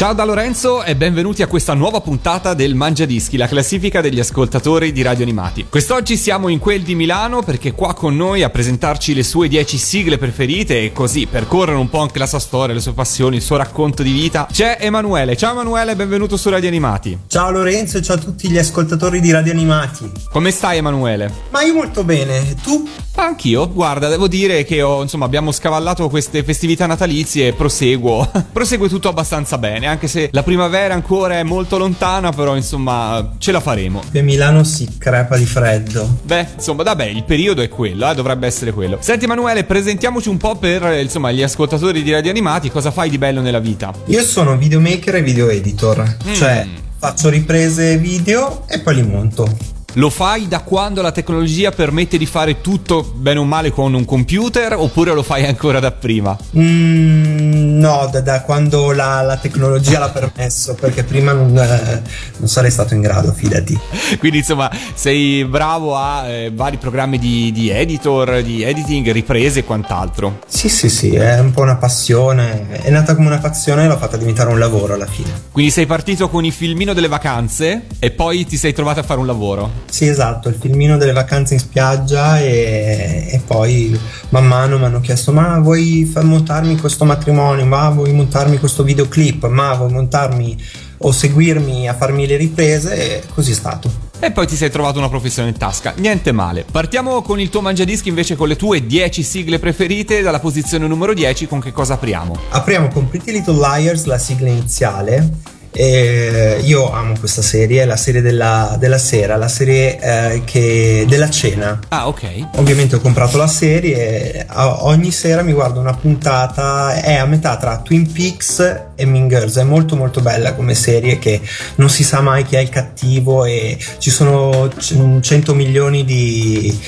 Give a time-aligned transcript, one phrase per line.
[0.00, 4.18] Ciao da Lorenzo e benvenuti a questa nuova puntata del Mangia Dischi, la classifica degli
[4.18, 5.66] ascoltatori di Radio Animati.
[5.68, 9.76] Quest'oggi siamo in quel di Milano perché qua con noi a presentarci le sue 10
[9.76, 13.42] sigle preferite e così percorrere un po' anche la sua storia, le sue passioni, il
[13.42, 14.48] suo racconto di vita.
[14.50, 15.36] C'è Emanuele.
[15.36, 17.18] Ciao Emanuele, benvenuto su Radio Animati.
[17.26, 20.10] Ciao Lorenzo e ciao a tutti gli ascoltatori di Radio Animati.
[20.30, 21.30] Come stai Emanuele?
[21.50, 22.88] Ma io molto bene, tu?
[23.16, 28.30] Anch'io, guarda, devo dire che ho, insomma, abbiamo scavallato queste festività natalizie e proseguo.
[28.50, 33.52] prosegue tutto abbastanza bene, anche se la primavera ancora è molto lontana, però insomma, ce
[33.52, 34.02] la faremo.
[34.10, 36.18] Che Milano si crepa di freddo.
[36.22, 38.98] Beh, insomma, vabbè, il periodo è quello, eh, dovrebbe essere quello.
[39.00, 43.10] Senti Emanuele, presentiamoci un po' per, eh, insomma, gli ascoltatori di Radio Animati, cosa fai
[43.10, 43.92] di bello nella vita?
[44.06, 46.66] Io sono videomaker e video editor, cioè
[46.98, 49.79] faccio riprese video e poi li monto.
[49.94, 54.04] Lo fai da quando la tecnologia permette di fare tutto bene o male con un
[54.04, 56.36] computer oppure lo fai ancora da prima?
[56.56, 62.02] Mm, no, da, da quando la, la tecnologia l'ha permesso, perché prima non, eh,
[62.36, 63.76] non sarei stato in grado, fidati.
[64.20, 69.64] Quindi insomma sei bravo a eh, vari programmi di, di editor, di editing, riprese e
[69.64, 70.38] quant'altro.
[70.46, 72.68] Sì, sì, sì, è un po' una passione.
[72.80, 75.30] È nata come una passione e l'ho fatta diventare un lavoro alla fine.
[75.50, 79.18] Quindi sei partito con il filmino delle vacanze e poi ti sei trovato a fare
[79.18, 79.79] un lavoro.
[79.88, 83.98] Sì, esatto, il filmino delle vacanze in spiaggia e, e poi
[84.30, 88.82] man mano mi hanno chiesto ma vuoi fa- montarmi questo matrimonio, ma vuoi montarmi questo
[88.82, 90.56] videoclip, ma vuoi montarmi
[91.02, 94.08] o seguirmi a farmi le riprese e così è stato.
[94.22, 96.66] E poi ti sei trovato una professione in tasca, niente male.
[96.70, 101.14] Partiamo con il tuo mangiadischi invece con le tue 10 sigle preferite, dalla posizione numero
[101.14, 102.38] 10 con che cosa apriamo?
[102.50, 105.58] Apriamo con Pretty Little Liars la sigla iniziale.
[105.72, 111.30] E io amo questa serie, la serie della, della sera, la serie eh, che, della
[111.30, 111.78] cena.
[111.88, 112.48] Ah, ok.
[112.56, 117.78] Ovviamente ho comprato la serie, ogni sera mi guardo una puntata, è a metà tra
[117.78, 121.40] Twin Peaks e Mean Girls, è molto molto bella come serie che
[121.76, 126.78] non si sa mai chi è il cattivo e ci sono c- 100 milioni di,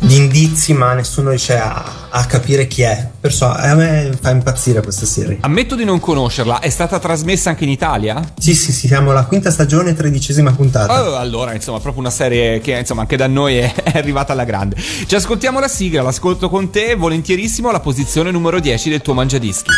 [0.00, 4.82] di indizi ma nessuno riesce a, a capire chi è, perciò a me fa impazzire
[4.82, 5.38] questa serie.
[5.40, 8.20] Ammetto di non conoscerla, è stata trasmessa anche in Italia?
[8.38, 11.02] Sì sì sì, siamo alla quinta stagione, tredicesima puntata.
[11.02, 14.44] Oh, allora, insomma, proprio una serie che insomma anche da noi è, è arrivata alla
[14.44, 14.76] grande.
[14.76, 19.70] Ci ascoltiamo la sigla, l'ascolto con te, volentierissimo alla posizione numero 10 del tuo mangiadischi.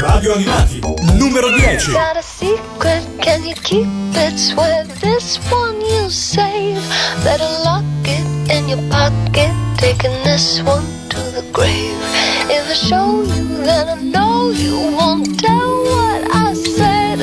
[0.00, 0.80] Radio Animati,
[1.14, 1.92] numero 10.
[1.94, 4.38] Got a secret, can you keep it?
[4.38, 6.76] Swear this one you save.
[7.24, 11.96] Better lock it in your pocket, taking this one to the grave.
[12.52, 17.20] If I show you, then I know you won't tell what I said.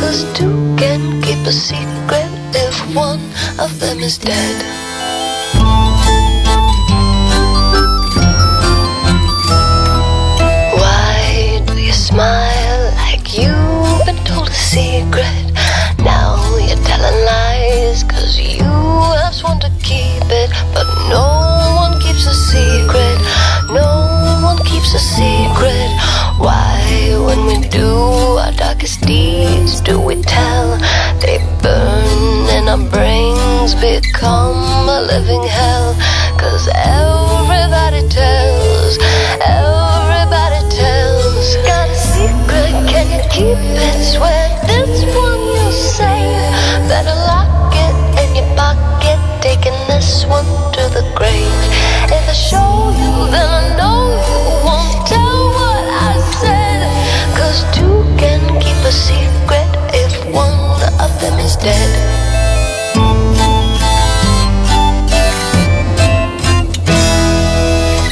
[0.00, 3.20] Cause two can keep a secret if one
[3.58, 4.89] of them is dead.
[24.90, 25.90] Keeps a secret.
[26.38, 27.86] Why, when we do
[28.38, 30.78] our darkest deeds, do we tell?
[31.20, 35.94] They burn and our brains become a living hell.
[36.38, 38.98] Cause everybody tells,
[39.40, 41.56] everybody tells.
[41.66, 44.04] Got a secret, can you keep it?
[44.04, 46.88] Swear this one you save.
[46.88, 51.62] Better lock it in your pocket, taking this one to the grave.
[52.10, 54.09] If I show you, then I know
[59.00, 60.60] secret if one
[61.00, 61.90] of them is dead.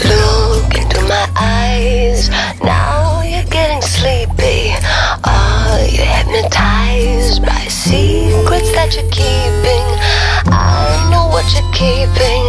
[0.09, 2.31] Look into my eyes.
[2.63, 4.73] Now you're getting sleepy.
[5.25, 9.87] Are you hypnotized by secrets that you're keeping?
[10.49, 12.45] I know what you're keeping.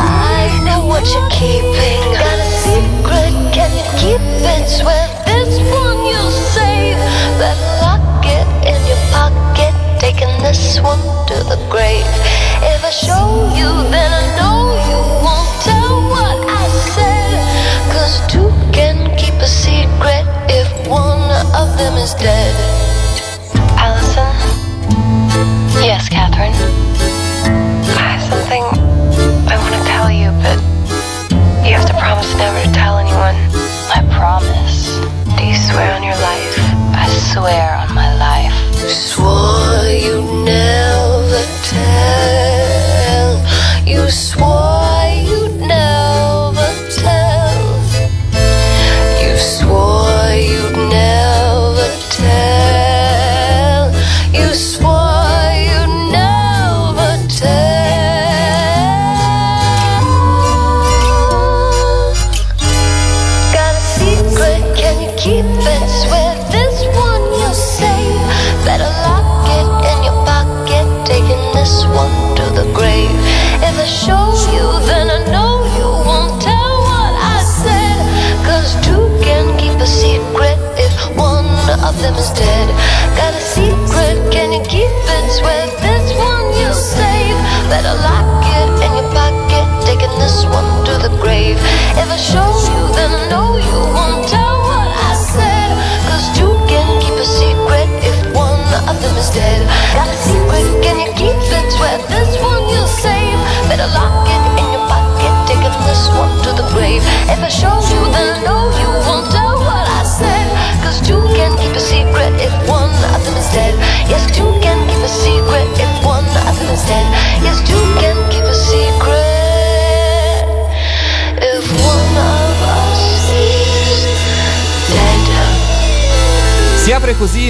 [0.00, 2.00] I know what you're keeping.
[2.16, 3.32] Got a secret?
[3.52, 4.68] Can you keep it?
[4.68, 5.93] Swear this one
[10.54, 10.76] This
[11.26, 12.06] to the grave.
[12.62, 13.53] If I show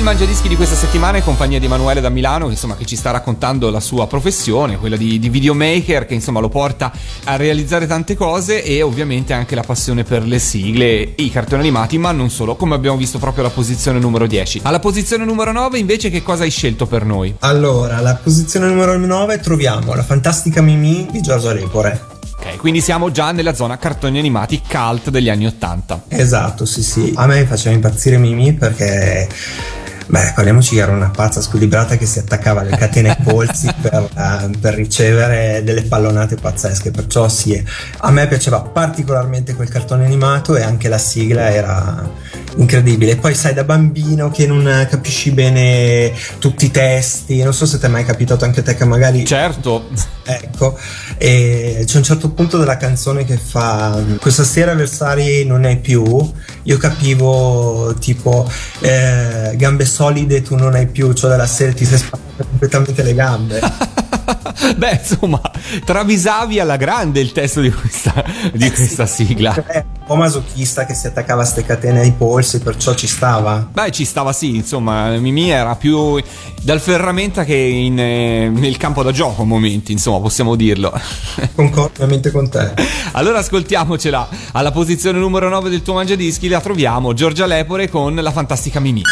[0.04, 3.70] Mangiadischi di questa settimana in compagnia di Emanuele da Milano, insomma, che ci sta raccontando
[3.70, 6.92] la sua professione, quella di, di videomaker, che insomma lo porta
[7.24, 11.62] a realizzare tante cose e ovviamente anche la passione per le sigle e i cartoni
[11.62, 14.60] animati, ma non solo, come abbiamo visto proprio alla posizione numero 10.
[14.64, 17.34] Alla posizione numero 9 invece che cosa hai scelto per noi?
[17.38, 21.98] Allora, alla posizione numero 9 troviamo la fantastica Mimi di Giorgio Repore.
[22.36, 26.02] Ok, quindi siamo già nella zona cartoni animati cult degli anni 80.
[26.08, 27.10] Esatto, sì, sì.
[27.16, 29.82] A me faceva impazzire Mimi perché.
[30.06, 34.08] Beh, parliamoci che era una pazza squilibrata che si attaccava alle catene ai polsi per,
[34.16, 36.90] eh, per ricevere delle pallonate pazzesche.
[36.90, 37.62] Perciò sì,
[37.98, 42.10] a me piaceva particolarmente quel cartone animato e anche la sigla era
[42.56, 43.16] incredibile.
[43.16, 47.86] Poi sai, da bambino che non capisci bene tutti i testi, non so se ti
[47.86, 49.88] è mai capitato anche a te che magari Certo,
[50.26, 50.78] Ecco,
[51.18, 56.32] e c'è un certo punto della canzone che fa questa sera avversari non hai più,
[56.62, 61.98] io capivo tipo eh, gambe solide tu non hai più, cioè della serie ti sei
[61.98, 63.60] spaccata completamente le gambe.
[64.76, 65.40] beh, insomma,
[65.84, 69.54] travisavi alla grande il testo di questa, di questa sigla.
[69.66, 73.66] È un po' masochista che si attaccava a ste catene ai polsi, perciò ci stava.
[73.70, 76.22] Beh, ci stava sì, insomma, Mimì era più
[76.62, 80.92] dal ferramenta che in, eh, nel campo da gioco a momenti, insomma, possiamo dirlo.
[81.54, 82.74] Concordo ovviamente con te.
[83.12, 84.28] allora ascoltiamocela.
[84.52, 89.02] Alla posizione numero 9 del tuo mangiadischi la troviamo Giorgia Lepore con la fantastica Mimì.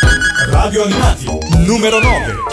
[0.49, 1.27] Radio Animati,
[1.67, 2.52] numero 9.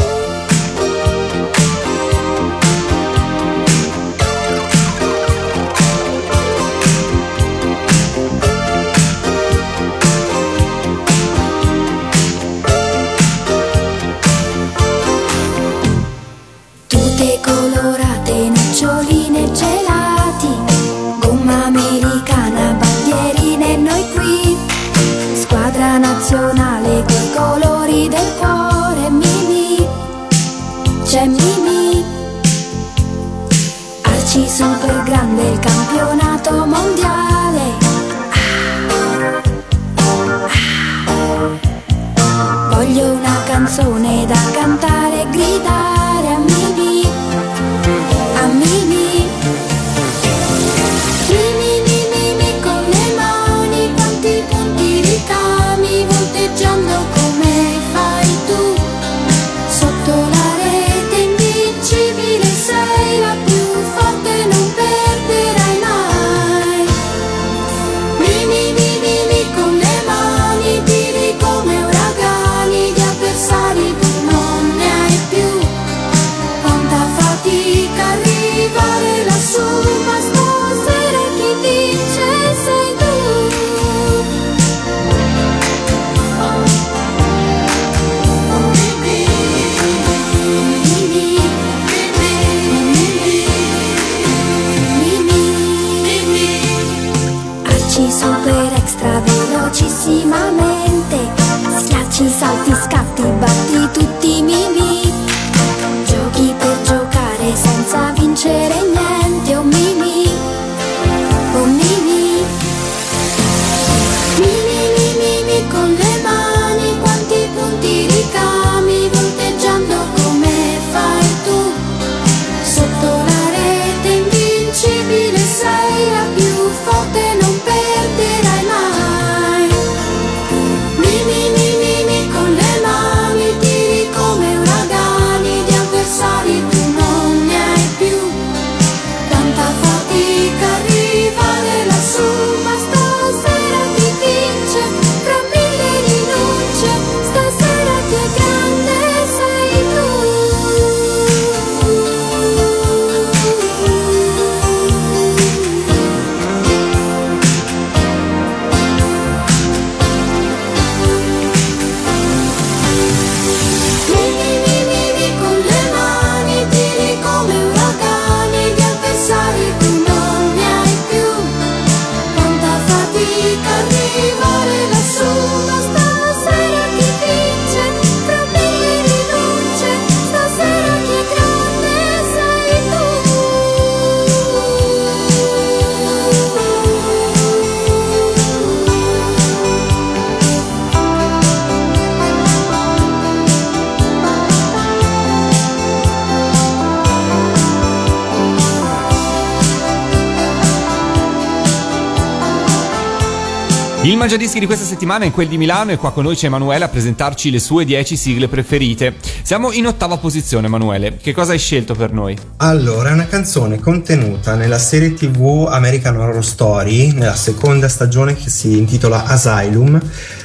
[204.20, 206.84] Il Mangiadischi di questa settimana è quel di Milano e qua con noi c'è Emanuele
[206.84, 209.16] a presentarci le sue 10 sigle preferite.
[209.44, 211.16] Siamo in ottava posizione, Emanuele.
[211.16, 212.38] Che cosa hai scelto per noi?
[212.58, 218.50] Allora, è una canzone contenuta nella serie TV American Horror Story, nella seconda stagione che
[218.50, 219.98] si intitola Asylum.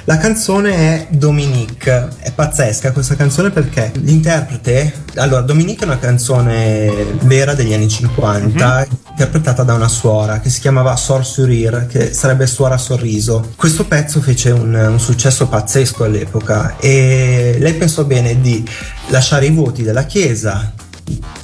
[0.05, 2.11] La canzone è Dominique.
[2.21, 5.03] È pazzesca questa canzone perché l'interprete.
[5.17, 10.61] Allora, Dominique è una canzone vera degli anni 50, interpretata da una suora che si
[10.61, 13.53] chiamava Sor Surir, che sarebbe suora sorriso.
[13.65, 18.63] Questo pezzo fece un, un successo pazzesco all'epoca e lei pensò bene di
[19.09, 20.75] lasciare i voti della chiesa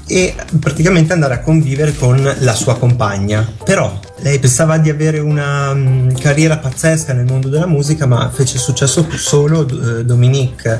[0.06, 3.50] e praticamente andare a convivere con la sua compagna.
[3.64, 8.58] Però lei pensava di avere una mm, carriera pazzesca nel mondo della musica, ma fece
[8.58, 10.78] successo solo eh, Dominique.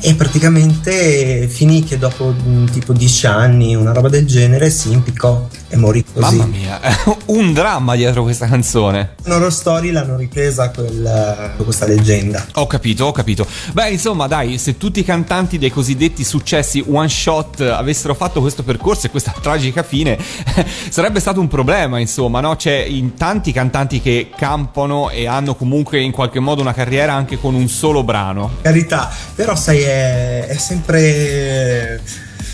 [0.00, 5.46] E praticamente finì che dopo mm, tipo 10 anni, una roba del genere, si impiccò
[5.72, 6.36] e morì così.
[6.36, 6.80] Mamma mia,
[7.26, 9.14] un dramma dietro questa canzone.
[9.24, 12.44] In Horror Story l'hanno ripresa quel- questa leggenda.
[12.54, 13.46] Ho capito, ho capito.
[13.72, 18.64] Beh, insomma, dai, se tutti i cantanti dei cosiddetti successi one shot avessero fatto questo
[18.64, 20.18] percorso e questa tragica fine,
[20.90, 22.56] sarebbe stato un problema, insomma, no?
[22.56, 27.38] C'è in tanti cantanti che campano e hanno comunque in qualche modo una carriera anche
[27.38, 28.56] con un solo brano.
[28.62, 32.02] carità, però sai, è, è sempre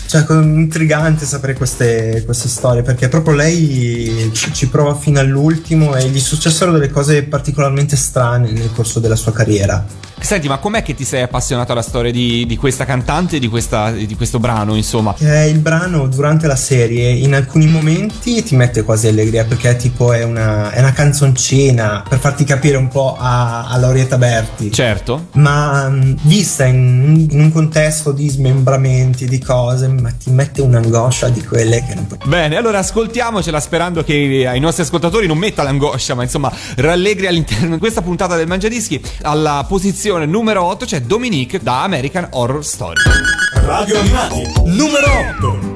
[0.07, 5.95] cioè, con- intrigante sapere queste, queste storie perché proprio lei ci, ci prova fino all'ultimo
[5.95, 9.85] e gli successero delle cose particolarmente strane nel corso della sua carriera.
[10.19, 13.47] Senti, ma com'è che ti sei appassionato alla storia di, di questa cantante e di,
[13.47, 15.13] questa- di questo brano, insomma?
[15.19, 20.13] Eh, il brano durante la serie in alcuni momenti ti mette quasi allegria perché tipo
[20.13, 24.71] è una, è una canzoncina per farti capire un po' a, a Laurietta Berti.
[24.71, 25.27] Certo.
[25.33, 31.29] ma mh, vista in, in un contesto di smembramenti, di cose, ma ti mette un'angoscia
[31.29, 32.19] di quelle che non puoi.
[32.25, 37.73] Bene, allora ascoltiamocela sperando che ai nostri ascoltatori non metta l'angoscia, ma insomma rallegri all'interno
[37.75, 39.01] di questa puntata del Mangiadischi.
[39.23, 43.01] Alla posizione numero 8 c'è Dominique da American Horror Story.
[43.53, 45.07] Radio Animati, numero
[45.39, 45.75] 8.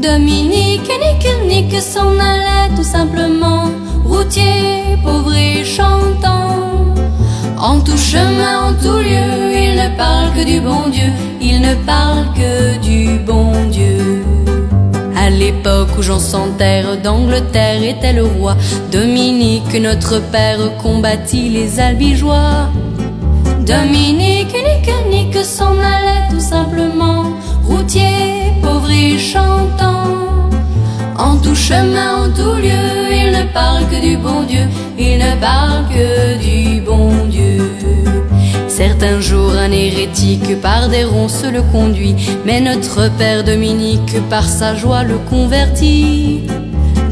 [0.00, 3.70] Dominique et Nick, Nick s'en allait tout simplement,
[4.04, 6.69] routier, pauvre et chantant.
[7.62, 11.12] En tout chemin, en tout lieu, il ne parle que du bon Dieu,
[11.42, 14.24] il ne parle que du bon Dieu.
[15.14, 18.56] À l'époque où Jean sans terre d'Angleterre était le roi,
[18.90, 22.70] Dominique, notre père, combattit les albigeois.
[23.66, 27.24] Dominique, Nick, Nick s'en allait tout simplement,
[27.68, 30.08] routier, pauvre et chantant.
[31.18, 34.66] En tout chemin, en tout lieu, il ne parle que du bon Dieu,
[34.98, 35.79] il ne parle
[39.90, 46.46] hérétique par des ronces le conduit, mais notre père Dominique par sa joie le convertit.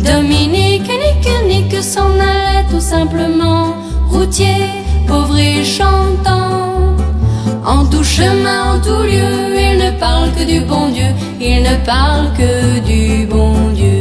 [0.05, 3.75] Dominique, Nick, Nick s'en allait tout simplement,
[4.09, 4.67] routier,
[5.07, 6.97] pauvre et chantant.
[7.65, 9.33] En tout chemin, en tout lieu,
[9.67, 13.98] il ne parle que du bon Dieu, il ne parle que du bon Dieu.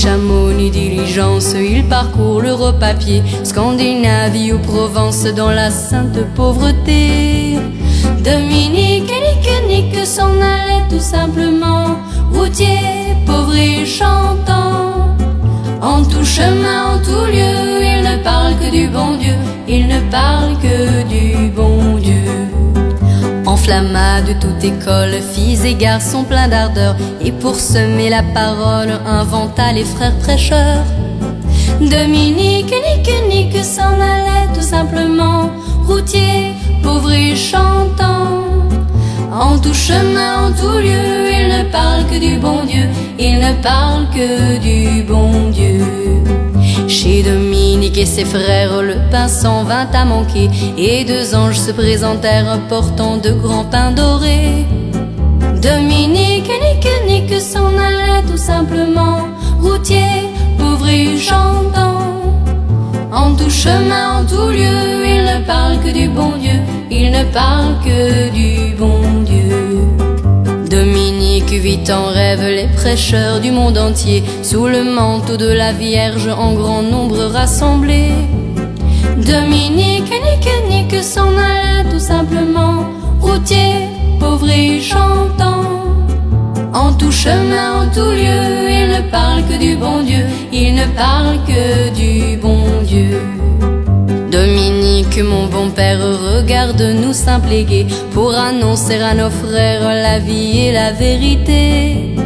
[0.00, 7.58] Chameau, ni diligence, il parcourt l'Europe à pied, Scandinavie ou Provence dans la sainte pauvreté.
[8.22, 11.96] Dominique, Nick, Nick s'en allait tout simplement,
[12.32, 12.78] routier,
[13.26, 15.16] pauvre et chantant.
[15.82, 19.34] En tout chemin, en tout lieu, il ne parle que du bon Dieu,
[19.66, 22.47] il ne parle que du bon Dieu.
[23.68, 29.72] Enflamma de toute école, filles et garçons pleins d'ardeur, et pour semer la parole, inventa
[29.72, 30.84] les frères prêcheurs.
[31.78, 35.50] Dominique, Nick, Nick s'en allait tout simplement,
[35.86, 38.42] routier, pauvre et chantant.
[39.30, 43.52] En tout chemin, en tout lieu, il ne parle que du bon Dieu, il ne
[43.62, 46.07] parle que du bon Dieu.
[47.00, 51.70] Chez Dominique et ses frères, le pain s'en vint à manquer, et deux anges se
[51.70, 54.66] présentèrent portant de grands pains dorés.
[55.62, 59.28] Dominique, Nick, Nick s'en allait tout simplement,
[59.60, 60.26] routier,
[60.58, 62.02] pauvre et chantant.
[63.12, 66.58] En tout chemin, en tout lieu, il ne parle que du bon Dieu,
[66.90, 69.17] il ne parle que du bon Dieu.
[71.50, 76.52] Vit en rêve les prêcheurs du monde entier, sous le manteau de la Vierge en
[76.52, 78.12] grand nombre rassemblés.
[79.16, 82.84] Dominique, Nick, Nick s'en allait tout simplement,
[83.18, 83.88] routier,
[84.20, 85.64] pauvre et chantant.
[86.74, 90.84] En tout chemin, en tout lieu, il ne parle que du bon Dieu, il ne
[90.94, 93.20] parle que du bon Dieu.
[94.58, 97.12] Dominique, mon bon père, regarde-nous
[97.48, 102.16] gai pour annoncer à nos frères la vie et la vérité.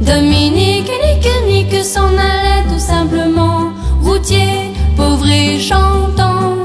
[0.00, 3.70] Dominique, Nick, Nick s'en allait tout simplement,
[4.02, 6.56] routier, pauvre et chantant.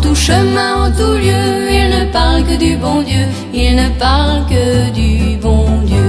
[0.00, 4.44] tout chemin, en tout lieu, il ne parle que du bon Dieu, il ne parle
[4.48, 6.01] que du bon Dieu.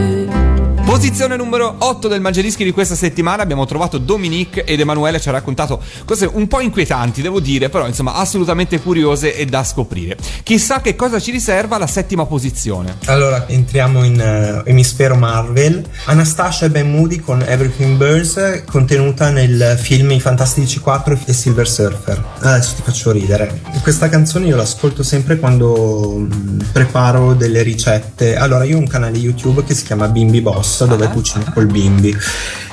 [0.93, 5.31] Posizione numero 8 del Mangiadischi di questa settimana abbiamo trovato Dominique ed Emanuele ci ha
[5.31, 10.15] raccontato cose un po' inquietanti, devo dire, però insomma assolutamente curiose e da scoprire.
[10.43, 12.97] Chissà che cosa ci riserva la settima posizione.
[13.05, 15.83] Allora entriamo in uh, emisfero Marvel.
[16.05, 21.67] Anastasia e Ben Moody con Everything Burns, contenuta nel film I Fantastici 4 e Silver
[21.67, 22.23] Surfer.
[22.37, 23.61] Adesso ti faccio ridere.
[23.81, 28.35] Questa canzone io l'ascolto sempre quando mh, preparo delle ricette.
[28.35, 32.15] Allora, io ho un canale YouTube che si chiama Bimbi Boss dove cucino col bimbi.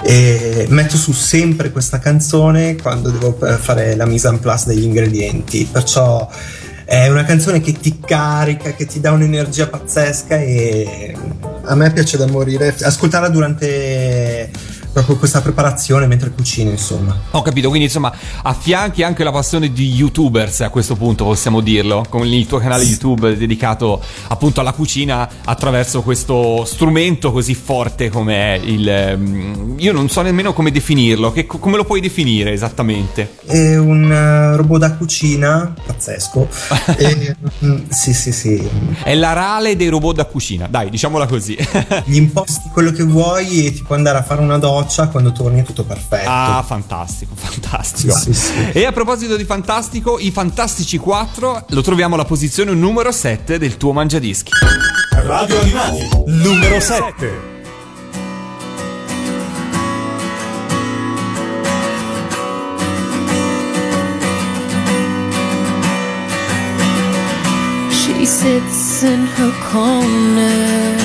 [0.02, 4.84] E metto su sempre questa canzone quando devo eh, fare la mise en place degli
[4.84, 5.68] ingredienti.
[5.70, 6.28] Perciò
[6.84, 11.14] è una canzone che ti carica, che ti dà un'energia pazzesca e
[11.64, 12.74] a me piace da morire.
[12.80, 14.50] Ascoltarla durante
[14.92, 17.16] proprio questa preparazione mentre cucino, insomma.
[17.32, 22.04] Ho capito, quindi insomma affianchi anche la passione di youtubers a questo punto, possiamo dirlo,
[22.08, 28.54] con il tuo canale YouTube dedicato appunto alla cucina attraverso questo strumento così forte come
[28.54, 29.14] è il...
[29.16, 33.36] mm, Io non so nemmeno come definirlo, che, come lo puoi definire esattamente?
[33.46, 36.48] È un eh, robot da cucina pazzesco.
[36.96, 38.68] e, mm, sì, sì, sì.
[39.02, 41.56] È la rale dei robot da cucina, dai, diciamola così.
[42.04, 45.60] Gli imposti quello che vuoi e ti puoi andare a fare una doccia quando torni
[45.60, 46.28] è tutto perfetto.
[46.28, 48.14] Ah, fantastico, fantastico.
[48.16, 48.70] Sì, sì, sì.
[48.72, 53.76] E a proposito di fantastico, i Fantastici 4 lo troviamo alla posizione numero 7 del
[53.76, 54.52] tuo mangiadischi.
[55.12, 57.48] Radio Animati, numero 7.
[67.90, 70.96] She sits in her corner,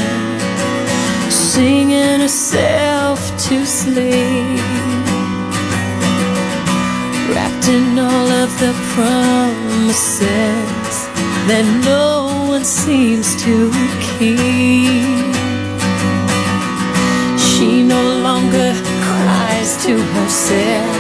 [1.56, 4.60] singing herself to sleep,
[7.32, 10.28] wrapped in all of the promises
[11.48, 13.72] that no one seems to
[14.08, 15.36] keep.
[17.48, 18.72] She no longer
[19.08, 20.98] cries to herself,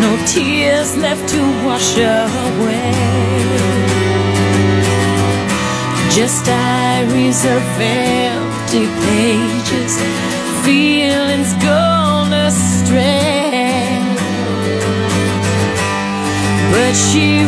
[0.00, 2.94] no tears left to wash her away.
[6.14, 7.62] Just diaries of
[8.74, 9.98] empty pages,
[10.64, 14.00] feelings gone astray.
[16.72, 17.41] But she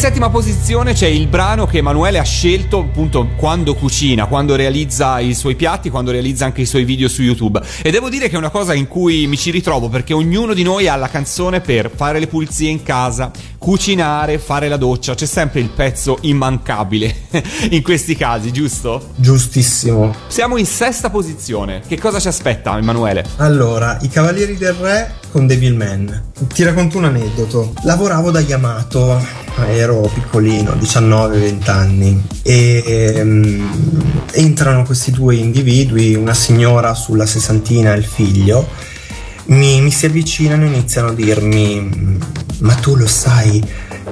[0.00, 5.34] settima posizione c'è il brano che Emanuele ha scelto appunto quando cucina, quando realizza i
[5.34, 7.60] suoi piatti, quando realizza anche i suoi video su YouTube.
[7.82, 10.62] E devo dire che è una cosa in cui mi ci ritrovo perché ognuno di
[10.62, 15.14] noi ha la canzone per fare le pulizie in casa, cucinare, fare la doccia.
[15.14, 17.14] C'è sempre il pezzo immancabile
[17.68, 19.10] in questi casi, giusto?
[19.16, 20.14] Giustissimo.
[20.28, 21.82] Siamo in sesta posizione.
[21.86, 23.22] Che cosa ci aspetta, Emanuele?
[23.36, 26.32] Allora, i Cavalieri del Re con Devilman.
[26.52, 27.74] Ti racconto un aneddoto.
[27.82, 29.22] Lavoravo da Yamato,
[29.66, 37.98] ero piccolino, 19-20 anni, e ehm, entrano questi due individui, una signora sulla sessantina e
[37.98, 38.68] il figlio,
[39.46, 42.18] mi, mi si avvicinano e iniziano a dirmi,
[42.58, 43.62] ma tu lo sai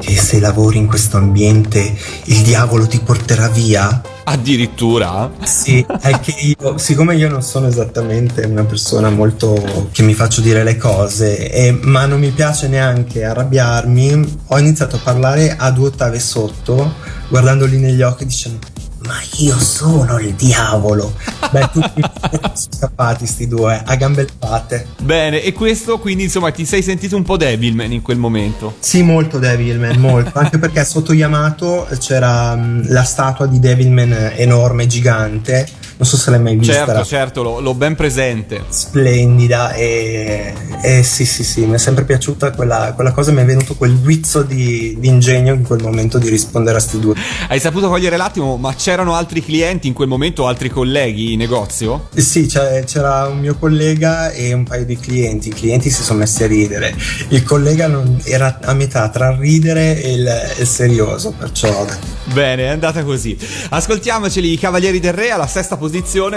[0.01, 4.03] che se lavori in questo ambiente il diavolo ti porterà via?
[4.25, 5.31] Addirittura?
[5.43, 10.43] Sì, è che io, siccome io non sono esattamente una persona molto che mi faccio
[10.43, 15.71] dire le cose, e, ma non mi piace neanche arrabbiarmi, ho iniziato a parlare a
[15.71, 16.93] due ottave sotto,
[17.29, 18.78] guardandoli negli occhi dicendo
[19.09, 21.15] ma io sono il diavolo.
[21.51, 24.89] Beh, tutti sono scappati sti due, a gambe levate.
[25.01, 28.75] Bene, e questo quindi insomma ti sei sentito un po' Devilman in quel momento?
[28.81, 30.39] Sì, molto Devilman, molto.
[30.39, 35.67] Anche perché sotto Yamato c'era mh, la statua di Devilman enorme, gigante.
[35.99, 36.75] Non so se l'hai mai vista.
[36.75, 38.63] Certo, certo, l'ho, l'ho ben presente.
[38.69, 43.33] Splendida e, e sì, sì, sì, mi è sempre piaciuta quella, quella cosa.
[43.33, 47.01] Mi è venuto quel guizzo di, di ingegno in quel momento di rispondere a sti
[47.01, 47.15] due.
[47.49, 52.11] Hai saputo cogliere l'attimo, ma c'erano altri clienti in quel momento, altri colleghi in negozio?
[52.15, 55.49] Sì, c'era un mio collega e un paio di clienti.
[55.49, 56.95] I clienti si sono messi a ridere.
[57.31, 60.31] Il collega non- era a metà tra il ridere e il,
[60.61, 61.85] il serioso, perciò.
[62.33, 63.37] Bene, è andata così.
[63.71, 65.87] Ascoltiamoceli i Cavalieri del Re alla sesta posizione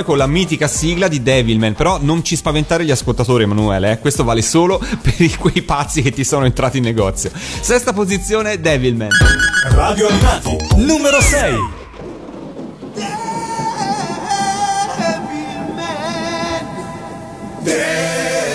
[0.03, 1.73] con la mitica sigla di Devilman.
[1.73, 3.91] Però non ci spaventare gli ascoltatori, Emanuele.
[3.91, 3.99] eh.
[3.99, 7.31] Questo vale solo per quei pazzi che ti sono entrati in negozio.
[7.61, 9.09] Sesta posizione, Devilman.
[9.69, 11.79] Radio Animati, numero 6.
[17.63, 18.50] Là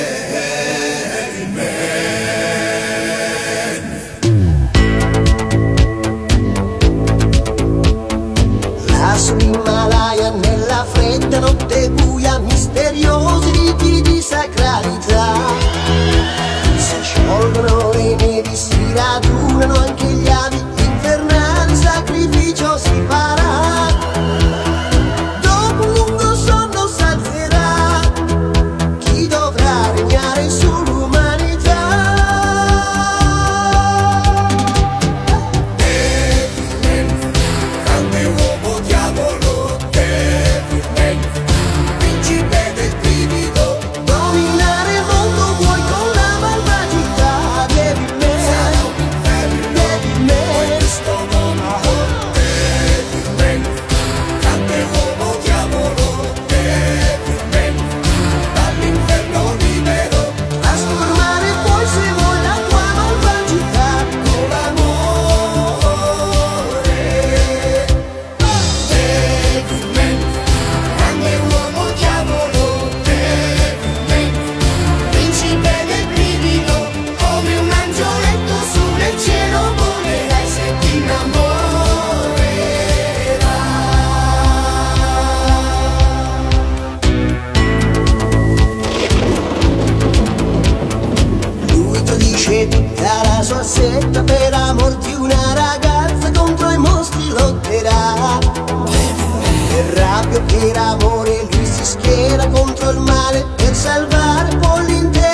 [100.58, 105.25] per amore lui si schiera contro il male per salvare poi l'intera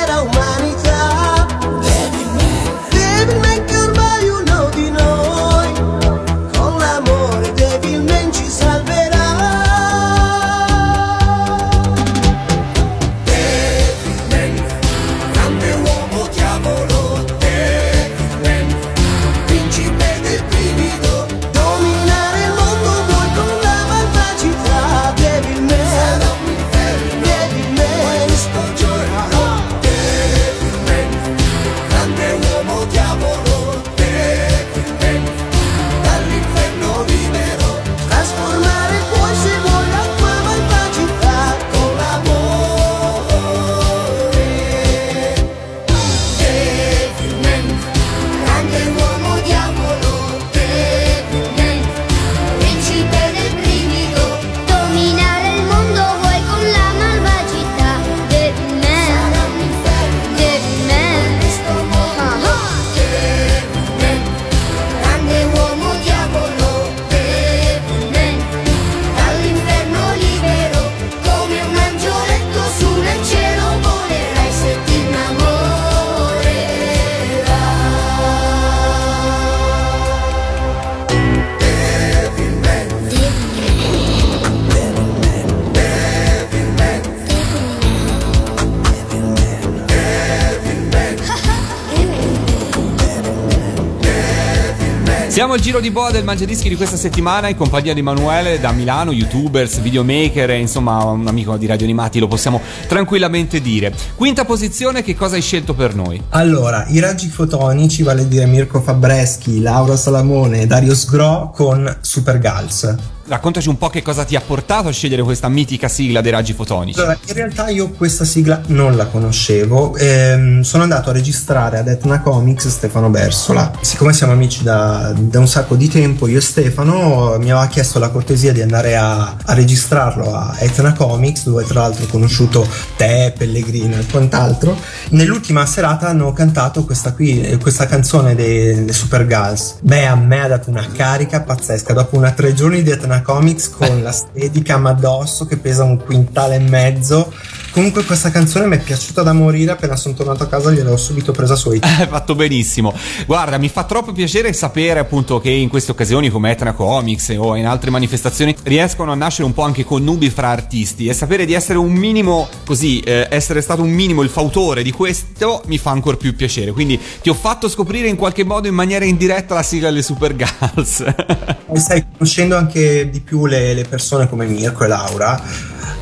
[95.42, 98.70] Diamo il giro di boa del Mangiadischi di questa settimana in compagnia di Emanuele da
[98.70, 103.92] Milano, youtubers, videomaker e insomma un amico di Radio Animati, lo possiamo tranquillamente dire.
[104.14, 106.22] Quinta posizione, che cosa hai scelto per noi?
[106.28, 111.92] Allora, i raggi fotonici, vale a dire Mirko Fabreschi, Laura Salamone e Dario Sgro con
[112.02, 112.94] Super Gals.
[113.32, 116.52] Raccontaci un po' che cosa ti ha portato a scegliere questa mitica sigla dei raggi
[116.52, 116.98] fotonici.
[116.98, 119.96] Allora, in realtà io questa sigla non la conoscevo.
[119.96, 123.72] Ehm, sono andato a registrare ad Etna Comics Stefano Bersola.
[123.80, 127.98] Siccome siamo amici da, da un sacco di tempo, io e Stefano mi aveva chiesto
[127.98, 132.68] la cortesia di andare a, a registrarlo a Etna Comics, dove tra l'altro ho conosciuto
[132.98, 134.76] te, Pellegrino e quant'altro.
[135.12, 139.76] Nell'ultima serata hanno cantato questa qui, questa canzone dei Super Girls.
[139.80, 141.94] Beh, a me ha dato una carica pazzesca.
[141.94, 146.56] Dopo una tre giorni di Etna Comics con la Steadicam addosso che pesa un quintale
[146.56, 147.32] e mezzo.
[147.72, 151.32] Comunque questa canzone mi è piaciuta da morire, appena sono tornato a casa gliel'ho subito
[151.32, 152.92] presa su Hai fatto benissimo.
[153.24, 157.56] Guarda, mi fa troppo piacere sapere appunto che in queste occasioni come Etna Comics o
[157.56, 161.54] in altre manifestazioni riescono a nascere un po' anche connubi fra artisti e sapere di
[161.54, 165.92] essere un minimo così, eh, essere stato un minimo il fautore di questo mi fa
[165.92, 166.72] ancora più piacere.
[166.72, 170.36] Quindi ti ho fatto scoprire in qualche modo in maniera indiretta la sigla delle Super
[170.36, 171.02] Girls.
[171.72, 175.42] Stai conoscendo anche di più le, le persone come Mirko e Laura.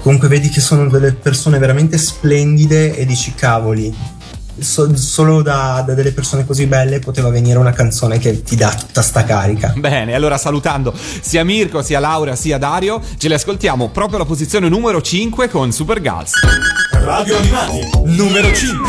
[0.03, 3.95] Comunque vedi che sono delle persone veramente splendide e dici cavoli.
[4.59, 8.69] so- solo da, da delle persone così belle poteva venire una canzone che ti dà
[8.75, 9.73] tutta sta carica.
[9.77, 14.69] Bene, allora salutando sia Mirko, sia Laura, sia Dario, ce le ascoltiamo proprio alla posizione
[14.69, 16.33] numero 5 con Super Girls.
[16.93, 18.89] Radio Animati, numero 5.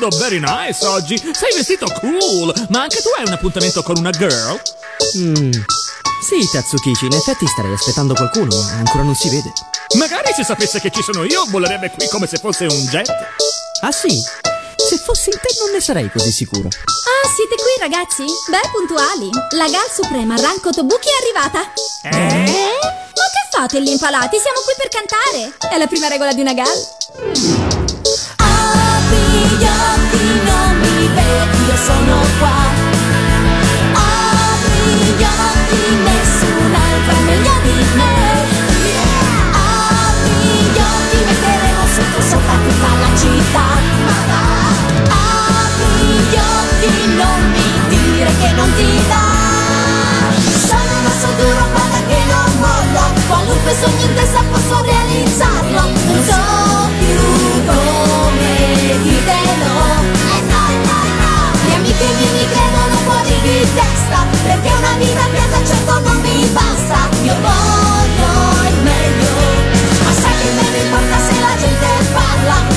[0.00, 1.18] Vedo very nice oggi.
[1.18, 4.60] Sei vestito cool, ma anche tu hai un appuntamento con una girl?
[5.18, 5.50] Mm.
[6.22, 9.52] Sì, Tatsukichi, in effetti starei aspettando qualcuno, ma ancora non si vede.
[9.98, 13.10] Magari se sapesse che ci sono io, volerebbe qui come se fosse un jet.
[13.82, 14.08] Ah sì?
[14.76, 16.68] Se fossi in te non ne sarei così sicuro.
[16.68, 18.24] Ah, siete qui ragazzi?
[18.48, 19.28] Beh, puntuali.
[19.56, 21.72] La Gal Suprema Ranko Tobuki è arrivata.
[22.04, 22.78] Eh?
[22.80, 24.38] Ma che fate lì impalati?
[24.38, 25.74] Siamo qui per cantare.
[25.74, 27.79] È la prima regola di una Gal.
[31.84, 32.58] Sono qua.
[33.94, 38.44] Apri gli occhi, nessun'altra meglio di me.
[39.52, 40.32] Apri
[40.72, 43.68] gli occhi, metteremo sotto sopra tutta la città.
[45.08, 49.28] Apri gli occhi, non mi dire che non ti dà.
[50.68, 53.02] Sono un osso duro, guarda che non mollo.
[53.26, 55.99] Qualunque sogno in testa posso realizzarlo.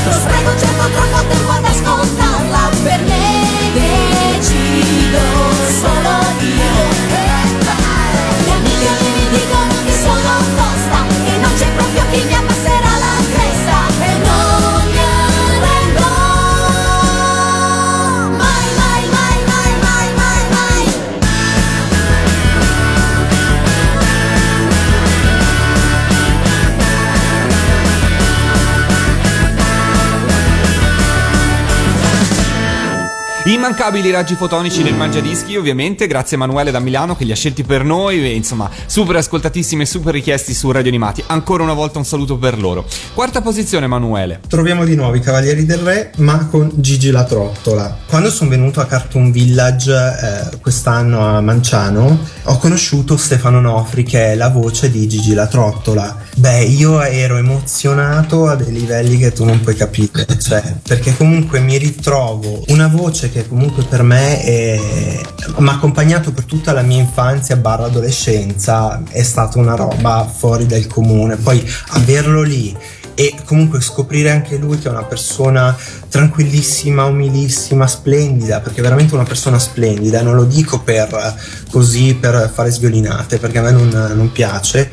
[0.04, 0.33] Santos
[33.74, 37.84] Immancabili raggi fotonici nel Mangiadischi, ovviamente, grazie Emanuele da Milano che li ha scelti per
[37.84, 41.24] noi, e, insomma, super ascoltatissimi e super richiesti su Radio Animati.
[41.26, 42.86] Ancora una volta un saluto per loro.
[43.16, 44.42] Quarta posizione Emanuele.
[44.48, 47.98] Troviamo di nuovo i Cavalieri del Re, ma con Gigi la Trottola.
[48.08, 54.34] Quando sono venuto a Cartoon Village eh, quest'anno a Manciano, ho conosciuto Stefano Nofri, che
[54.34, 56.16] è la voce di Gigi la Trottola.
[56.36, 61.60] Beh, io ero emozionato a dei livelli che tu non puoi capire, cioè, perché comunque
[61.60, 65.22] mi ritrovo una voce che comunque per me
[65.58, 70.66] mi ha accompagnato per tutta la mia infanzia barra adolescenza, è stata una roba fuori
[70.66, 71.36] dal comune.
[71.36, 72.76] Poi averlo lì
[73.16, 75.76] e comunque scoprire anche lui che è una persona
[76.10, 81.36] tranquillissima, umilissima, splendida, perché è veramente una persona splendida, non lo dico per
[81.70, 84.90] così per fare sviolinate, perché a me non, non piace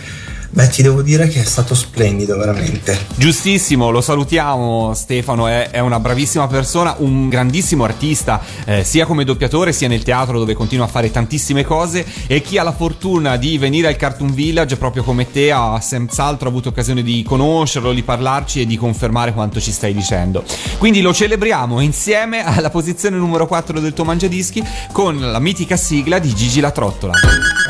[0.53, 2.99] Beh, ti devo dire che è stato splendido, veramente.
[3.15, 4.93] Giustissimo, lo salutiamo.
[4.95, 10.03] Stefano è, è una bravissima persona, un grandissimo artista, eh, sia come doppiatore sia nel
[10.03, 12.05] teatro dove continua a fare tantissime cose.
[12.27, 16.49] E chi ha la fortuna di venire al Cartoon Village, proprio come te, ha senz'altro
[16.49, 20.43] avuto occasione di conoscerlo, di parlarci e di confermare quanto ci stai dicendo.
[20.79, 26.19] Quindi lo celebriamo insieme alla posizione numero 4 del tuo mangiadischi con la mitica sigla
[26.19, 27.13] di Gigi la Trottola.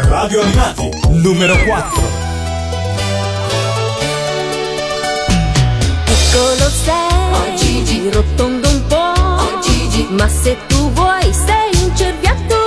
[0.05, 2.30] Radio Animati, numero 4.
[7.85, 10.07] Gigi rotondo un po' Oh Gigi.
[10.11, 12.60] Ma se tu vuoi sei un cerbiatto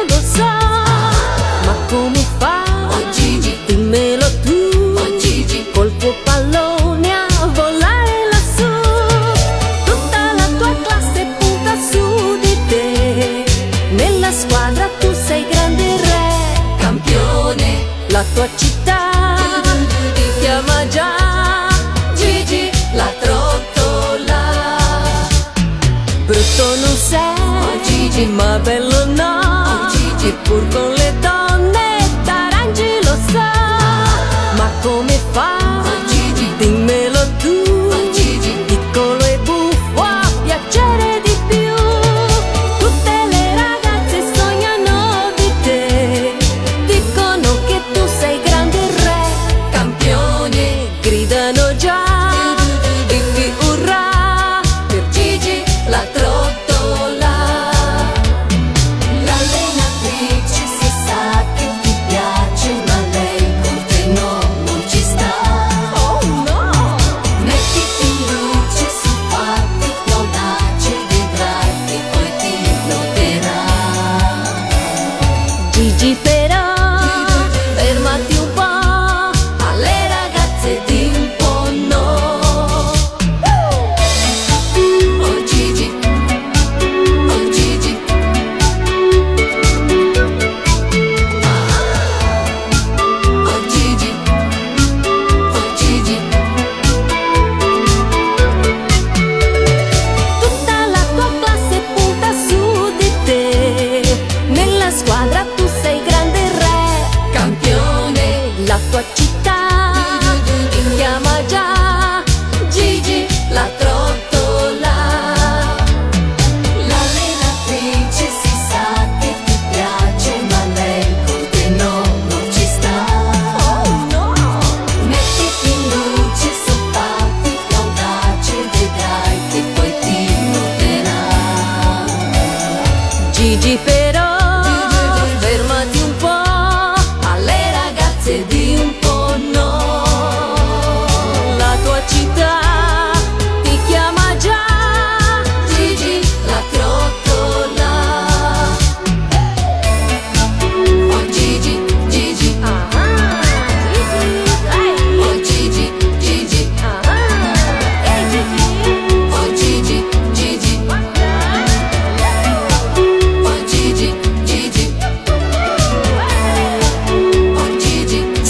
[28.26, 29.40] ma bello no.
[29.44, 30.28] Oh, Gigi.
[30.30, 31.03] E pur con le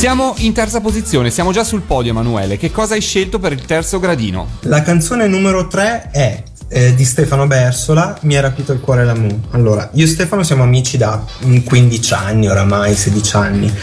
[0.04, 2.58] Siamo in terza posizione, siamo già sul podio Emanuele.
[2.58, 4.58] Che cosa hai scelto per il terzo gradino?
[4.64, 9.14] La canzone numero 3 è eh, di Stefano Bersola, Mi ha rapito il cuore la
[9.14, 9.44] Mu.
[9.52, 13.74] Allora, io e Stefano siamo amici da mm, 15 anni oramai, 16 anni.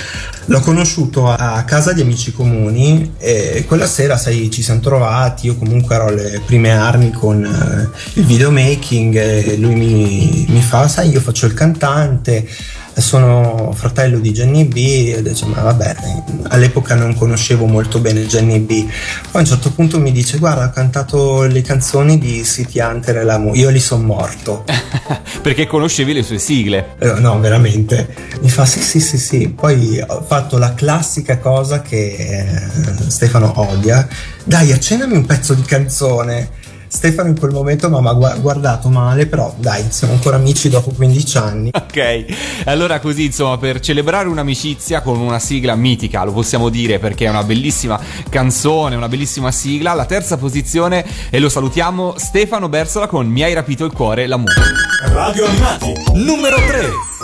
[0.44, 5.56] L'ho conosciuto a casa di amici comuni e quella sera, sai, ci siamo trovati, io
[5.56, 11.08] comunque ero alle prime armi con eh, il videomaking e lui mi, mi fa, sai,
[11.08, 12.46] io faccio il cantante,
[12.94, 15.96] sono fratello di Jenny B e dice ma vabbè
[16.48, 18.84] all'epoca non conoscevo molto bene Jenny B.
[18.84, 18.90] Poi
[19.32, 23.24] a un certo punto mi dice guarda ha cantato le canzoni di City Hunter e
[23.24, 24.64] la Mu io li sono morto.
[25.42, 26.96] Perché conoscevi le sue sigle.
[26.98, 28.14] Eh, no veramente.
[28.40, 29.48] Mi fa sì sì sì sì.
[29.48, 34.06] Poi ho fatto la classica cosa che eh, Stefano odia.
[34.44, 36.58] Dai accennami un pezzo di canzone
[36.92, 41.38] Stefano in quel momento mi ha guardato male, però dai, siamo ancora amici dopo 15
[41.38, 41.70] anni.
[41.90, 42.24] Ok,
[42.66, 47.28] allora così insomma per celebrare un'amicizia con una sigla mitica, lo possiamo dire perché è
[47.28, 53.26] una bellissima canzone, una bellissima sigla, la terza posizione e lo salutiamo Stefano Bersola con
[53.26, 54.62] Mi hai rapito il cuore, la musica.
[55.12, 57.19] Radio Animati, numero 3.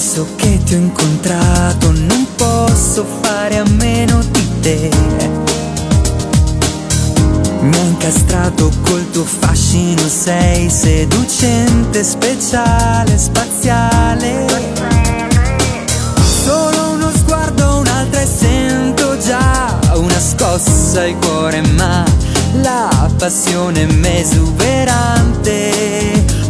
[0.00, 4.90] Adesso che ti ho incontrato non posso fare a meno di te.
[7.60, 14.46] Mi ha incastrato col tuo fascino, sei seducente, speciale, spaziale.
[16.44, 22.02] Solo uno sguardo, un'altra e sento già una scossa al cuore, ma
[22.62, 25.70] la passione è esuberante,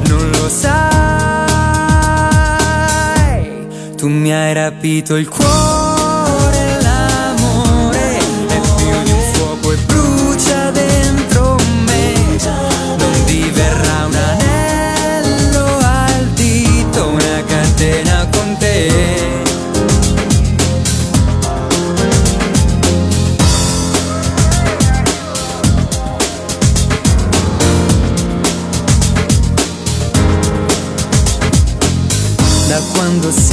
[0.07, 0.89] non lo sai
[4.01, 10.09] tu mi hai rapito il cuore, l'amore è più di un fuoco e brucia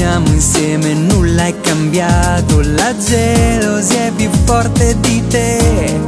[0.08, 6.00] siamo insieme nulla è cambiato, la gelosia è più forte di te.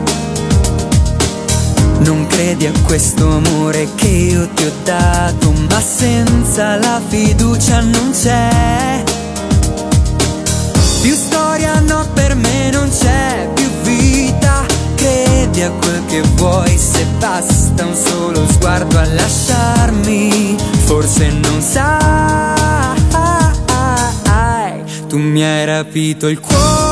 [2.05, 8.11] Non credi a questo amore che io ti ho dato, ma senza la fiducia non
[8.13, 9.03] c'è.
[11.01, 14.63] Più storia no, per me non c'è più vita.
[14.95, 20.55] Credi a quel che vuoi se basta un solo sguardo a lasciarmi.
[20.85, 22.58] Forse non sai
[25.09, 26.88] tu mi hai rapito il cuore,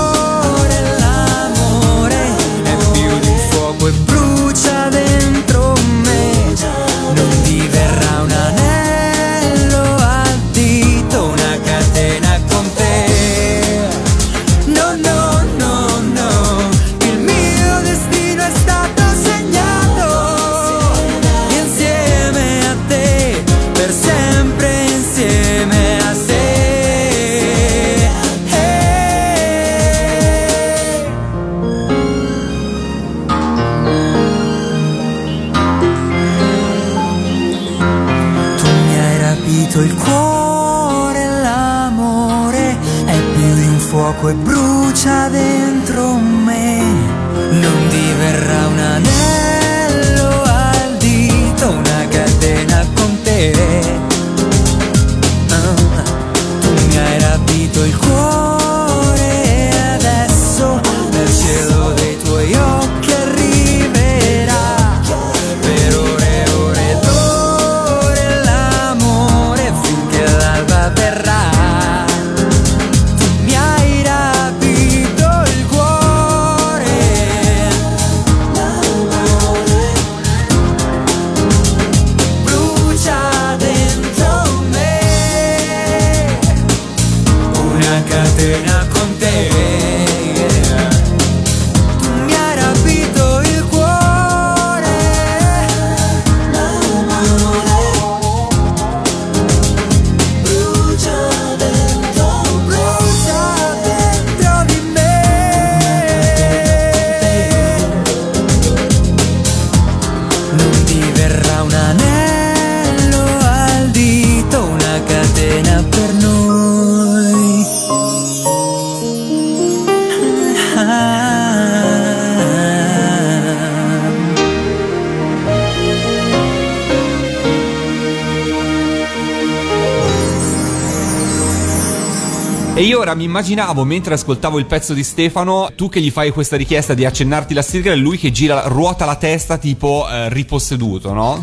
[133.08, 136.32] E io ora mi immaginavo mentre ascoltavo il pezzo di Stefano, tu che gli fai
[136.32, 140.28] questa richiesta di accennarti la sigla e lui che gira, ruota la testa tipo eh,
[140.28, 141.42] riposseduto, no?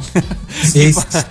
[0.54, 1.24] Sì, sì, sì.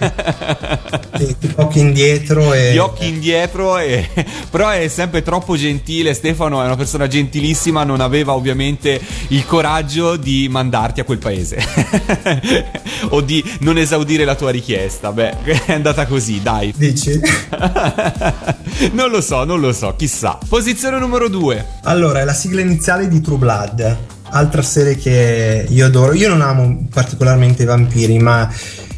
[1.17, 2.73] Sì, Gli occhi indietro e...
[2.73, 4.09] Gli occhi indietro, e...
[4.49, 6.13] però è sempre troppo gentile.
[6.13, 11.63] Stefano è una persona gentilissima, non aveva ovviamente il coraggio di mandarti a quel paese
[13.09, 15.11] o di non esaudire la tua richiesta.
[15.11, 16.73] Beh, è andata così, dai.
[16.75, 17.19] Dici?
[18.91, 20.22] non lo so, non lo so, chissà.
[20.47, 21.65] Posizione numero due.
[21.83, 23.97] Allora, è la sigla iniziale di True Blood,
[24.29, 26.13] altra serie che io adoro.
[26.13, 28.49] Io non amo particolarmente i vampiri, ma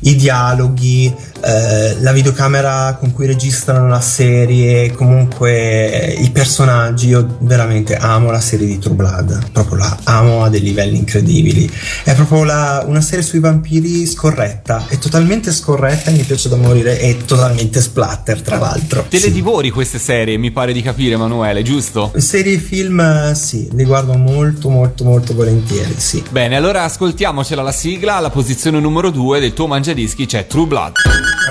[0.02, 1.14] i dialoghi,
[1.46, 8.40] eh, la videocamera con cui registrano la serie, comunque i personaggi, io veramente amo la
[8.42, 11.72] serie di True Blood, proprio la amo a dei livelli incredibili.
[12.04, 16.56] È proprio la- una serie sui vampiri scorretta, è totalmente scorretta e mi piace da
[16.56, 19.06] morire, è totalmente splatter tra l'altro.
[19.08, 19.32] Te le Sì.
[19.32, 22.12] divori queste serie, mi pare di capire, Emanuele, giusto?
[22.18, 26.24] Serie e film, eh, sì, li guardo molto, molto, molto volentieri, sì.
[26.30, 28.16] Bene, allora ascoltiamocela la sigla.
[28.16, 30.94] Alla posizione numero due del tuo mangiadischi c'è True Blood.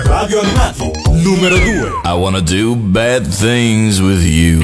[0.03, 0.91] Radio Animati,
[1.23, 2.01] numero 2.
[2.03, 4.59] I wanna do bad things with you.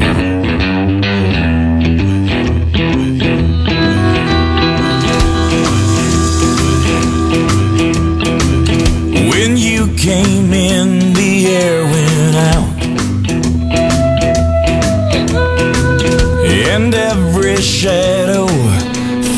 [9.29, 12.81] When you came in, the air went out.
[16.73, 18.47] And every shadow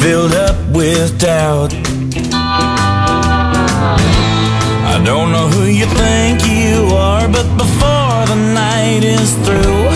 [0.01, 1.82] filled up with doubt.
[5.03, 9.87] Don't know who you think you are, but before the night is through,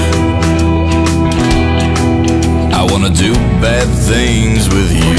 [2.76, 5.18] I wanna do bad things with you.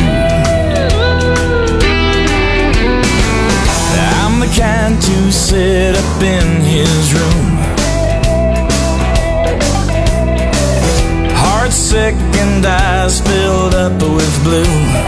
[4.20, 7.46] I'm the kind to sit up in his room,
[11.34, 15.07] heart sick and eyes filled up with blue.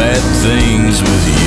[0.00, 1.39] Bad things with you.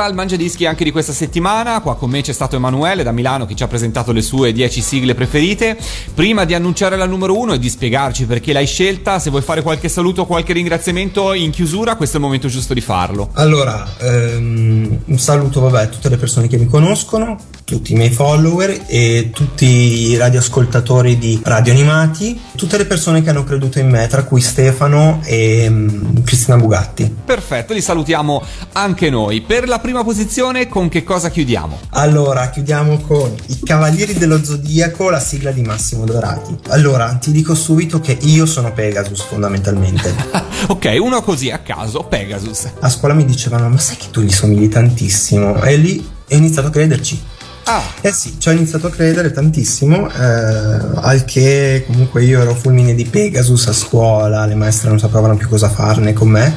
[0.00, 1.80] Vetta al Mangiadischi anche di questa settimana.
[1.80, 4.80] Qua con me c'è stato Emanuele da Milano che ci ha presentato le sue 10
[4.80, 5.76] sigle preferite.
[6.14, 9.62] Prima di annunciare la numero 1 e di spiegarci perché l'hai scelta, se vuoi fare
[9.62, 13.30] qualche saluto o qualche ringraziamento in chiusura, questo è il momento giusto di farlo.
[13.34, 17.38] Allora, ehm, un saluto vabbè, a tutte le persone che mi conoscono,
[17.70, 23.30] tutti i miei follower e tutti i radioascoltatori di Radio Animati, tutte le persone che
[23.30, 27.14] hanno creduto in me, tra cui Stefano e mm, Cristina Bugatti.
[27.24, 28.42] Perfetto, li salutiamo
[28.72, 29.42] anche noi.
[29.42, 31.78] Per la prima posizione, con che cosa chiudiamo?
[31.90, 36.56] Allora, chiudiamo con I Cavalieri dello Zodiaco, la sigla di Massimo Dorati.
[36.70, 40.48] Allora, ti dico subito che io sono Pegasus fondamentalmente.
[40.66, 42.70] Ok, uno così a caso, Pegasus.
[42.80, 45.60] A scuola mi dicevano, ma sai che tu gli somigli tantissimo?
[45.62, 47.20] E lì ho iniziato a crederci.
[47.72, 47.84] Ah.
[48.00, 52.96] Eh sì, ci ho iniziato a credere tantissimo, eh, al che comunque io ero fulmine
[52.96, 56.52] di Pegasus a scuola, le maestre non sapevano più cosa farne con me.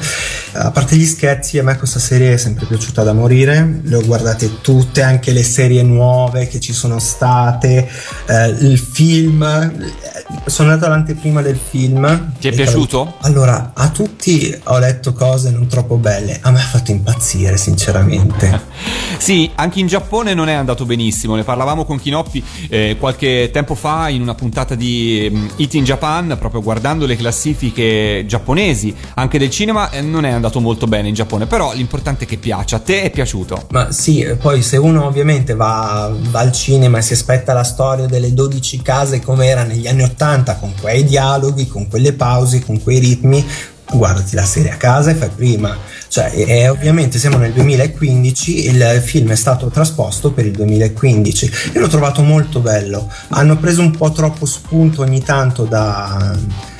[0.54, 4.04] A parte gli scherzi, a me questa serie è sempre piaciuta da morire, le ho
[4.04, 7.88] guardate tutte, anche le serie nuove che ci sono state,
[8.26, 12.32] eh, il film, eh, sono andato all'anteprima del film.
[12.40, 13.18] Ti è piaciuto?
[13.20, 18.62] Allora, a tutti ho letto cose non troppo belle, a me ha fatto impazzire sinceramente.
[19.16, 21.03] Sì, anche in Giappone non è andato benissimo.
[21.34, 25.84] Ne parlavamo con Kinoppi eh, qualche tempo fa in una puntata di um, It in
[25.84, 31.08] Japan, proprio guardando le classifiche giapponesi, anche del cinema, eh, non è andato molto bene
[31.08, 31.46] in Giappone.
[31.46, 32.76] Però l'importante è che piaccia.
[32.76, 33.66] A te è piaciuto?
[33.70, 38.06] Ma sì, poi se uno ovviamente va, va al cinema e si aspetta la storia
[38.06, 42.82] delle 12 case come era negli anni 80, con quei dialoghi, con quelle pause, con
[42.82, 43.44] quei ritmi,
[43.92, 45.76] guardati la serie a casa e fai prima.
[46.08, 51.78] Cioè, e ovviamente siamo nel 2015, il film è stato trasposto per il 2015 e
[51.78, 53.10] l'ho trovato molto bello.
[53.28, 56.36] Hanno preso un po' troppo spunto ogni tanto da,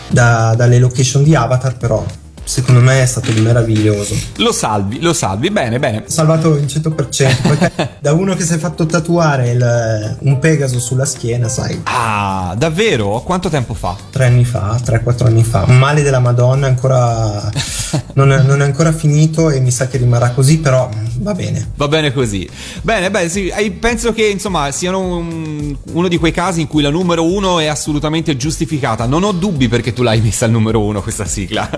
[0.08, 2.04] da- dalle location di Avatar, però
[2.44, 4.14] secondo me è stato meraviglioso.
[4.36, 5.50] Lo salvi, lo salvi.
[5.50, 6.04] Bene, bene.
[6.06, 11.04] Salvato il 100%, perché da uno che si è fatto tatuare il- un Pegaso sulla
[11.04, 13.20] schiena, sai, Ah, davvero?
[13.24, 13.96] Quanto tempo fa?
[14.10, 17.50] tre anni fa, 3-4 anni fa, un male della Madonna ancora
[18.14, 20.88] non è, non è ancora finito e mi sa che rimarrà così, però
[21.18, 21.70] va bene.
[21.76, 22.48] Va bene così.
[22.82, 26.82] Bene, beh, sì, eh, penso che insomma siano un- uno di quei casi in cui
[26.82, 29.06] la numero uno è assolutamente giustificata.
[29.06, 31.68] Non ho dubbi perché tu l'hai messa al numero uno questa sigla.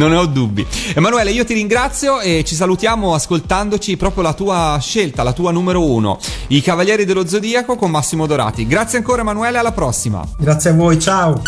[0.00, 0.66] Non ne ho dubbi.
[0.94, 5.84] Emanuele, io ti ringrazio e ci salutiamo ascoltandoci proprio la tua scelta, la tua numero
[5.84, 6.18] uno.
[6.48, 8.66] I Cavalieri dello Zodiaco con Massimo Dorati.
[8.66, 10.26] Grazie ancora Emanuele, alla prossima.
[10.38, 11.42] Grazie a voi, ciao!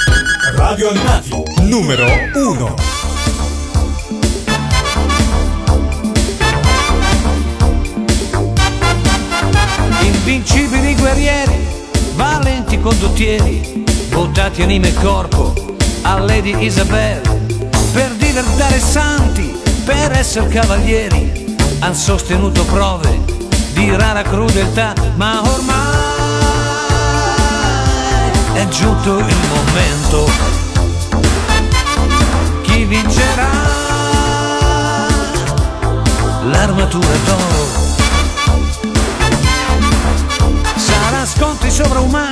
[0.54, 2.74] Radio Animati, numero 1.
[10.02, 11.66] Invincibili guerrieri,
[12.16, 15.70] valenti condottieri, votati anima e corpo
[16.02, 17.41] a Lady Isabel,
[18.32, 19.54] diventare santi,
[19.84, 23.20] per essere cavalieri, han sostenuto prove
[23.74, 25.76] di rara crudeltà, ma ormai
[28.54, 30.30] è giunto il momento.
[32.62, 33.50] Chi vincerà?
[36.44, 37.80] L'armatura d'oro.
[40.76, 42.31] Sarà scontri sovraumani,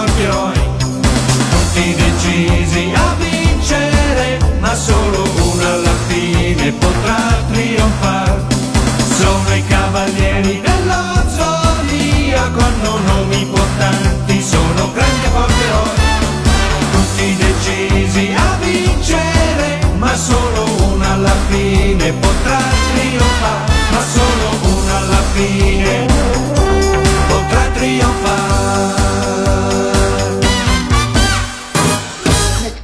[0.00, 0.54] Eroi,
[1.50, 8.42] tutti decisi a vincere, ma solo uno alla fine potrà trionfare.
[9.18, 15.90] Sono i cavalieri dello zodiaco, hanno nomi importanti, sono grandi e forti eroi,
[16.92, 22.58] tutti decisi a vincere, ma solo uno alla fine potrà
[22.94, 26.06] trionfare, ma solo uno alla fine
[27.28, 28.51] potrà trionfare.